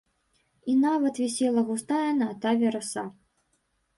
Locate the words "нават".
0.85-1.19